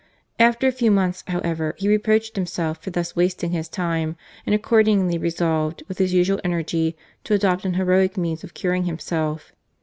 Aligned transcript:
After 0.39 0.67
a 0.67 0.71
few 0.71 0.89
months, 0.89 1.23
however, 1.27 1.75
he 1.77 1.87
reproached 1.87 2.35
himself 2.35 2.81
for 2.81 2.89
thus 2.89 3.15
wasting 3.15 3.51
his 3.51 3.69
time, 3.69 4.15
and 4.47 4.55
accordingly 4.55 5.19
resolved, 5.19 5.83
with 5.87 5.99
his 5.99 6.11
usual 6.11 6.41
energy, 6.43 6.97
to 7.25 7.35
adopt 7.35 7.65
an 7.65 7.75
heroic 7.75 8.17
means 8.17 8.43
of 8.43 8.55
curing 8.55 8.85
himself. 8.85 9.51